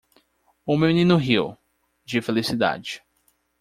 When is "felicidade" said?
2.23-3.03